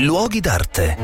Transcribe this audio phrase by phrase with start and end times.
[0.00, 0.96] Luoghi d'arte.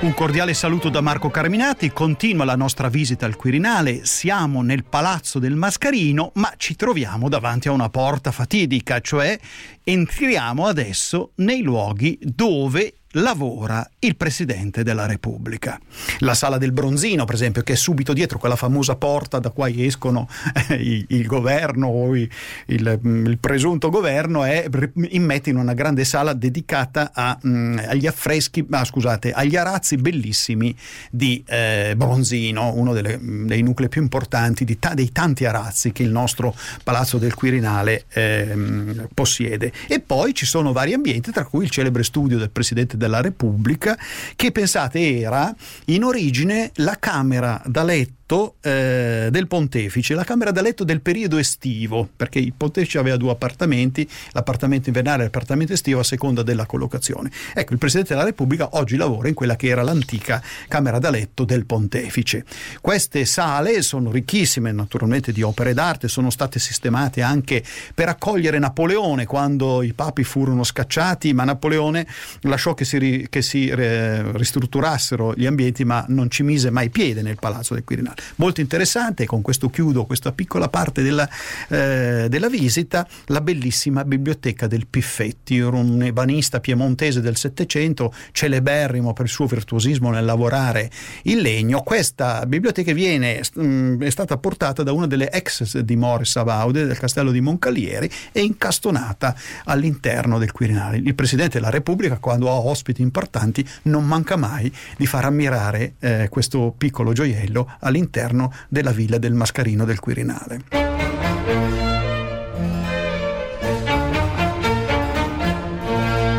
[0.00, 5.38] Un cordiale saluto da Marco Carminati, continua la nostra visita al Quirinale, siamo nel Palazzo
[5.38, 9.38] del Mascarino, ma ci troviamo davanti a una porta fatidica, cioè
[9.82, 15.78] entriamo adesso nei luoghi dove lavora il Presidente della Repubblica.
[16.18, 19.84] La sala del Bronzino, per esempio, che è subito dietro quella famosa porta da cui
[19.84, 20.28] escono
[20.68, 22.28] eh, il, il, governo o il,
[22.66, 24.66] il, il, presunto governo, è
[25.10, 29.96] immette in una grande sala dedicata a, mh, mm, agli affreschi, ah, scusate, agli arazzi
[29.96, 30.74] bellissimi
[31.10, 36.10] di eh, Bronzino, uno delle, dei nuclei più importanti ta- dei tanti arazzi che il
[36.10, 39.72] nostro Palazzo del Quirinale eh, possiede.
[39.88, 43.98] E poi ci sono vari ambienti, tra cui il celebre studio del Presidente della Repubblica,
[44.36, 45.52] che pensate era
[45.86, 51.00] in origine la camera da letto letto eh, del pontefice, la camera da letto del
[51.00, 56.42] periodo estivo, perché il pontefice aveva due appartamenti, l'appartamento invernale e l'appartamento estivo a seconda
[56.42, 57.30] della collocazione.
[57.54, 61.44] Ecco, il Presidente della Repubblica oggi lavora in quella che era l'antica camera da letto
[61.44, 62.44] del pontefice.
[62.80, 67.64] Queste sale sono ricchissime naturalmente di opere d'arte, sono state sistemate anche
[67.94, 72.06] per accogliere Napoleone quando i papi furono scacciati, ma Napoleone
[72.42, 77.22] lasciò che si, che si eh, ristrutturassero gli ambienti, ma non ci mise mai piede
[77.22, 81.28] nel palazzo del Quirinale molto interessante, con questo chiudo questa piccola parte della,
[81.68, 89.24] eh, della visita, la bellissima biblioteca del Piffetti, un ebanista piemontese del Settecento, celeberrimo per
[89.26, 90.90] il suo virtuosismo nel lavorare
[91.22, 91.82] il legno.
[91.82, 96.98] Questa biblioteca viene, mh, mm, è stata portata da una delle ex dimore Sabaude del
[96.98, 100.98] castello di Moncalieri e incastonata all'interno del Quirinale.
[100.98, 106.28] Il Presidente della Repubblica, quando ha ospiti importanti, non manca mai di far ammirare eh,
[106.28, 111.89] questo piccolo gioiello all'interno all'interno della villa del Mascarino del Quirinale.